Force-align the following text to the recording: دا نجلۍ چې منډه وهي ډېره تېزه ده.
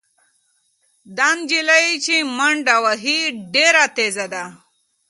دا 1.17 1.29
نجلۍ 1.37 1.87
چې 2.05 2.15
منډه 2.37 2.75
وهي 2.83 3.19
ډېره 3.53 3.83
تېزه 3.95 4.25
ده. 4.33 4.43